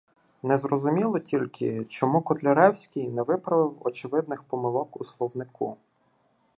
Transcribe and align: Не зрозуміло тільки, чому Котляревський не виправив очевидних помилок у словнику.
Не 0.43 0.57
зрозуміло 0.57 1.19
тільки, 1.19 1.85
чому 1.85 2.21
Котляревський 2.21 3.09
не 3.09 3.21
виправив 3.23 3.77
очевидних 3.85 4.43
помилок 4.43 5.01
у 5.01 5.03
словнику. 5.03 5.77